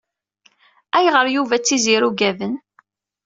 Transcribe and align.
Ayɣer 0.97 1.25
Yuba 1.29 1.55
d 1.57 1.63
Tiziri 1.65 2.05
uggaden? 2.09 2.55